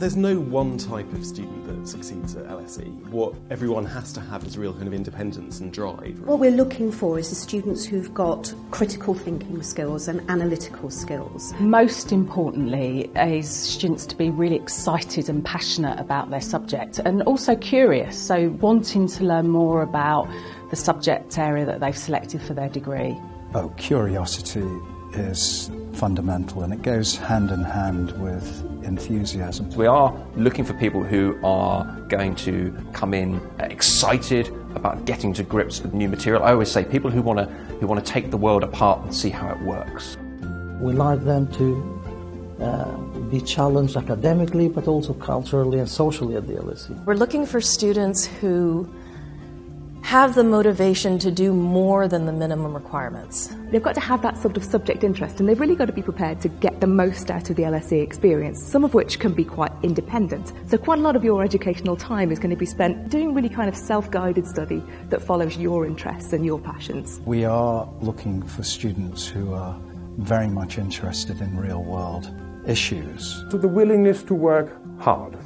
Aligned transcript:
There's 0.00 0.16
no 0.16 0.40
one 0.40 0.78
type 0.78 1.12
of 1.12 1.26
student 1.26 1.66
that 1.66 1.86
succeeds 1.86 2.34
at 2.34 2.46
LSE. 2.46 2.88
What 3.10 3.34
everyone 3.50 3.84
has 3.84 4.14
to 4.14 4.20
have 4.22 4.42
is 4.44 4.56
real 4.56 4.72
kind 4.72 4.86
of 4.86 4.94
independence 4.94 5.60
and 5.60 5.70
drive. 5.70 6.18
What 6.20 6.38
we're 6.38 6.52
looking 6.52 6.90
for 6.90 7.18
is 7.18 7.28
the 7.28 7.34
students 7.34 7.84
who've 7.84 8.14
got 8.14 8.54
critical 8.70 9.12
thinking 9.12 9.62
skills 9.62 10.08
and 10.08 10.22
analytical 10.30 10.88
skills. 10.88 11.52
Most 11.60 12.12
importantly 12.12 13.10
is 13.14 13.50
students 13.50 14.06
to 14.06 14.16
be 14.16 14.30
really 14.30 14.56
excited 14.56 15.28
and 15.28 15.44
passionate 15.44 16.00
about 16.00 16.30
their 16.30 16.40
subject 16.40 16.98
and 17.00 17.20
also 17.24 17.54
curious, 17.54 18.18
so 18.18 18.48
wanting 18.62 19.06
to 19.06 19.24
learn 19.24 19.48
more 19.48 19.82
about 19.82 20.26
the 20.70 20.76
subject 20.76 21.36
area 21.36 21.66
that 21.66 21.80
they've 21.80 21.98
selected 21.98 22.40
for 22.40 22.54
their 22.54 22.70
degree. 22.70 23.20
Oh, 23.54 23.68
curiosity 23.76 24.66
is 25.14 25.70
fundamental 25.94 26.62
and 26.62 26.72
it 26.72 26.82
goes 26.82 27.16
hand 27.16 27.50
in 27.50 27.62
hand 27.62 28.12
with 28.22 28.64
enthusiasm. 28.84 29.68
We 29.70 29.86
are 29.86 30.14
looking 30.36 30.64
for 30.64 30.72
people 30.74 31.02
who 31.02 31.38
are 31.44 31.84
going 32.08 32.34
to 32.36 32.74
come 32.92 33.14
in 33.14 33.40
excited 33.58 34.48
about 34.74 35.04
getting 35.04 35.32
to 35.34 35.42
grips 35.42 35.82
with 35.82 35.92
new 35.92 36.08
material. 36.08 36.42
I 36.42 36.52
always 36.52 36.70
say 36.70 36.84
people 36.84 37.10
who 37.10 37.22
want 37.22 37.38
to 37.38 37.46
who 37.80 37.86
want 37.86 38.04
to 38.04 38.12
take 38.12 38.30
the 38.30 38.36
world 38.36 38.62
apart 38.62 39.00
and 39.02 39.14
see 39.14 39.30
how 39.30 39.50
it 39.50 39.60
works. 39.60 40.16
We 40.80 40.92
like 40.92 41.24
them 41.24 41.50
to 41.54 42.00
uh, 42.60 42.96
be 43.30 43.40
challenged 43.40 43.96
academically, 43.96 44.68
but 44.68 44.86
also 44.86 45.14
culturally 45.14 45.78
and 45.78 45.88
socially 45.88 46.36
at 46.36 46.46
the 46.46 46.54
LSE. 46.54 47.04
We're 47.04 47.14
looking 47.14 47.46
for 47.46 47.60
students 47.60 48.26
who 48.26 48.88
have 50.10 50.34
the 50.34 50.42
motivation 50.42 51.20
to 51.20 51.30
do 51.30 51.52
more 51.52 52.08
than 52.08 52.26
the 52.26 52.32
minimum 52.32 52.74
requirements. 52.74 53.54
They've 53.70 53.80
got 53.80 53.94
to 53.94 54.00
have 54.00 54.22
that 54.22 54.36
sort 54.36 54.56
of 54.56 54.64
subject 54.64 55.04
interest 55.04 55.38
and 55.38 55.48
they've 55.48 55.60
really 55.60 55.76
got 55.76 55.84
to 55.84 55.92
be 55.92 56.02
prepared 56.02 56.40
to 56.40 56.48
get 56.48 56.80
the 56.80 56.88
most 56.88 57.30
out 57.30 57.48
of 57.48 57.54
the 57.54 57.62
LSE 57.62 58.02
experience, 58.02 58.60
some 58.60 58.82
of 58.82 58.92
which 58.92 59.20
can 59.20 59.32
be 59.32 59.44
quite 59.44 59.70
independent. 59.84 60.52
So 60.66 60.78
quite 60.78 60.98
a 60.98 61.02
lot 61.02 61.14
of 61.14 61.22
your 61.22 61.44
educational 61.44 61.94
time 61.94 62.32
is 62.32 62.40
going 62.40 62.50
to 62.50 62.56
be 62.56 62.66
spent 62.66 63.08
doing 63.08 63.34
really 63.34 63.48
kind 63.48 63.68
of 63.68 63.76
self-guided 63.76 64.48
study 64.48 64.82
that 65.10 65.22
follows 65.22 65.56
your 65.56 65.86
interests 65.86 66.32
and 66.32 66.44
your 66.44 66.58
passions. 66.58 67.20
We 67.24 67.44
are 67.44 67.88
looking 68.00 68.42
for 68.42 68.64
students 68.64 69.28
who 69.28 69.54
are 69.54 69.78
very 70.18 70.48
much 70.48 70.76
interested 70.76 71.40
in 71.40 71.56
real 71.56 71.84
world 71.84 72.28
issues. 72.66 73.44
So 73.52 73.58
the 73.58 73.68
willingness 73.68 74.24
to 74.24 74.34
work 74.34 74.76
hard, 74.98 75.38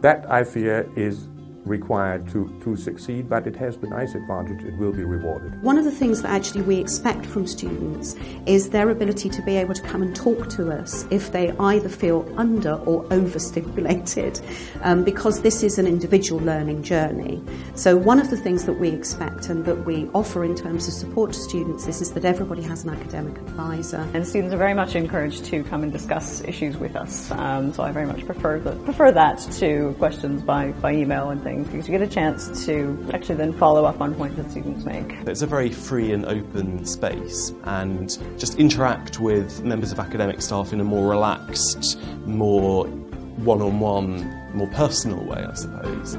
that 0.00 0.28
I 0.28 0.42
fear 0.42 0.90
is 0.96 1.28
required 1.68 2.28
to, 2.30 2.48
to 2.62 2.76
succeed, 2.76 3.28
but 3.28 3.46
it 3.46 3.54
has 3.56 3.76
the 3.76 3.86
nice 3.86 4.14
advantage 4.14 4.64
it 4.64 4.76
will 4.76 4.92
be 4.92 5.04
rewarded. 5.04 5.62
One 5.62 5.78
of 5.78 5.84
the 5.84 5.90
things 5.90 6.22
that 6.22 6.30
actually 6.30 6.62
we 6.62 6.76
expect 6.76 7.26
from 7.26 7.46
students 7.46 8.16
is 8.46 8.70
their 8.70 8.90
ability 8.90 9.28
to 9.30 9.42
be 9.42 9.56
able 9.56 9.74
to 9.74 9.82
come 9.82 10.02
and 10.02 10.14
talk 10.16 10.48
to 10.50 10.72
us 10.72 11.06
if 11.10 11.32
they 11.32 11.50
either 11.52 11.88
feel 11.88 12.32
under 12.36 12.74
or 12.74 13.06
overstimulated, 13.12 14.40
um, 14.82 15.04
because 15.04 15.42
this 15.42 15.62
is 15.62 15.78
an 15.78 15.86
individual 15.86 16.40
learning 16.40 16.82
journey. 16.82 17.42
So, 17.74 17.96
one 17.96 18.18
of 18.18 18.30
the 18.30 18.36
things 18.36 18.64
that 18.64 18.74
we 18.74 18.88
expect 18.88 19.48
and 19.48 19.64
that 19.66 19.84
we 19.84 20.08
offer 20.14 20.44
in 20.44 20.54
terms 20.54 20.88
of 20.88 20.94
support 20.94 21.32
to 21.32 21.38
students 21.38 21.86
is, 21.86 22.00
is 22.00 22.12
that 22.12 22.24
everybody 22.24 22.62
has 22.62 22.84
an 22.84 22.90
academic 22.90 23.36
advisor. 23.38 24.08
And 24.14 24.26
students 24.26 24.54
are 24.54 24.58
very 24.58 24.74
much 24.74 24.94
encouraged 24.94 25.44
to 25.46 25.62
come 25.64 25.82
and 25.82 25.92
discuss 25.92 26.42
issues 26.44 26.76
with 26.76 26.96
us. 26.96 27.30
Um, 27.32 27.72
so, 27.72 27.82
I 27.82 27.92
very 27.92 28.06
much 28.06 28.24
prefer, 28.24 28.58
the, 28.58 28.72
prefer 28.84 29.12
that 29.12 29.38
to 29.58 29.94
questions 29.98 30.42
by, 30.42 30.72
by 30.72 30.94
email 30.94 31.30
and 31.30 31.42
things 31.42 31.57
because 31.64 31.88
you 31.88 31.98
get 31.98 32.06
a 32.06 32.10
chance 32.10 32.66
to 32.66 33.08
actually 33.12 33.36
then 33.36 33.52
follow 33.52 33.84
up 33.84 34.00
on 34.00 34.14
points 34.14 34.36
that 34.36 34.50
students 34.50 34.84
make. 34.84 35.12
It's 35.26 35.42
a 35.42 35.46
very 35.46 35.70
free 35.70 36.12
and 36.12 36.24
open 36.26 36.84
space 36.84 37.52
and 37.64 38.18
just 38.38 38.58
interact 38.58 39.20
with 39.20 39.62
members 39.64 39.92
of 39.92 39.98
academic 39.98 40.40
staff 40.42 40.72
in 40.72 40.80
a 40.80 40.84
more 40.84 41.08
relaxed, 41.08 42.00
more 42.26 42.86
one 42.86 43.62
on 43.62 43.80
one, 43.80 44.54
more 44.54 44.68
personal 44.68 45.24
way, 45.24 45.44
I 45.44 45.54
suppose. 45.54 46.16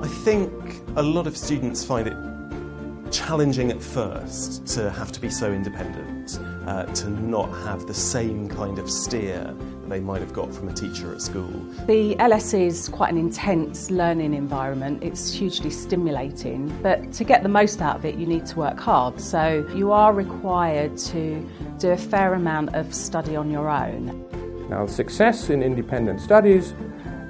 I 0.00 0.08
think 0.24 0.52
a 0.96 1.02
lot 1.02 1.26
of 1.26 1.36
students 1.36 1.84
find 1.84 2.08
it 2.08 2.16
challenging 3.10 3.70
at 3.70 3.82
first 3.82 4.66
to 4.66 4.90
have 4.90 5.12
to 5.12 5.20
be 5.20 5.30
so 5.30 5.52
independent, 5.52 6.38
uh, 6.66 6.84
to 6.84 7.10
not 7.10 7.48
have 7.64 7.86
the 7.86 7.94
same 7.94 8.48
kind 8.48 8.78
of 8.78 8.90
steer 8.90 9.54
that 9.88 9.94
they 9.94 10.00
might 10.00 10.20
have 10.20 10.32
got 10.32 10.52
from 10.52 10.68
a 10.68 10.72
teacher 10.72 11.12
at 11.12 11.20
school. 11.20 11.48
The 11.86 12.14
LSE 12.16 12.66
is 12.66 12.88
quite 12.88 13.12
an 13.12 13.18
intense 13.18 13.90
learning 13.90 14.34
environment. 14.34 15.02
It's 15.02 15.32
hugely 15.32 15.70
stimulating, 15.70 16.68
but 16.82 17.12
to 17.14 17.24
get 17.24 17.42
the 17.42 17.48
most 17.48 17.80
out 17.80 17.96
of 17.96 18.04
it, 18.04 18.16
you 18.16 18.26
need 18.26 18.46
to 18.46 18.56
work 18.56 18.78
hard. 18.78 19.20
So 19.20 19.66
you 19.74 19.92
are 19.92 20.12
required 20.12 20.96
to 20.98 21.48
do 21.78 21.90
a 21.90 21.96
fair 21.96 22.34
amount 22.34 22.74
of 22.74 22.94
study 22.94 23.36
on 23.36 23.50
your 23.50 23.68
own. 23.68 24.24
Now, 24.68 24.86
success 24.86 25.50
in 25.50 25.62
independent 25.62 26.20
studies 26.20 26.74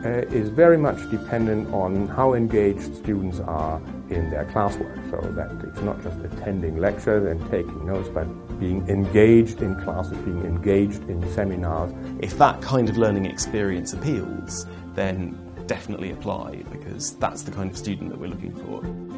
Uh, 0.04 0.22
is 0.30 0.48
very 0.48 0.78
much 0.78 1.10
dependent 1.10 1.68
on 1.74 2.06
how 2.06 2.34
engaged 2.34 2.94
students 2.94 3.40
are 3.40 3.82
in 4.10 4.30
their 4.30 4.44
classwork. 4.44 4.94
So 5.10 5.20
that 5.32 5.50
it's 5.66 5.80
not 5.80 6.00
just 6.04 6.20
attending 6.20 6.76
lectures 6.76 7.26
and 7.26 7.40
taking 7.50 7.84
notes, 7.84 8.08
but 8.08 8.26
being 8.60 8.88
engaged 8.88 9.60
in 9.60 9.74
classes, 9.82 10.16
being 10.18 10.44
engaged 10.44 11.02
in 11.08 11.28
seminars. 11.32 11.92
If 12.20 12.38
that 12.38 12.62
kind 12.62 12.88
of 12.88 12.96
learning 12.96 13.26
experience 13.26 13.92
appeals, 13.92 14.66
then 14.94 15.36
definitely 15.66 16.12
apply 16.12 16.62
because 16.70 17.16
that's 17.16 17.42
the 17.42 17.50
kind 17.50 17.68
of 17.68 17.76
student 17.76 18.10
that 18.10 18.20
we're 18.20 18.30
looking 18.30 18.54
for. 18.54 19.17